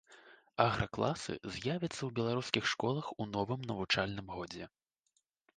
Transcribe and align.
Агракласы 0.63 1.33
з'явяцца 1.57 1.93
ў 1.93 2.09
беларускіх 2.21 2.63
школах 2.73 3.13
у 3.21 3.31
новым 3.37 3.59
навучальным 3.73 4.27
годзе. 4.39 4.65